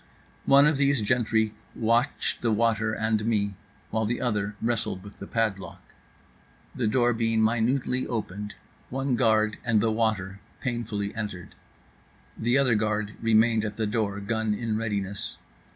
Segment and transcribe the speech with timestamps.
[0.47, 3.53] One of these gentry watched the water and me,
[3.91, 5.93] while the other wrestled with the padlock.
[6.73, 8.55] The door being minutely opened,
[8.89, 11.53] one guard and the water painfully entered.
[12.35, 15.37] The other guard remained at the door, gun in readiness.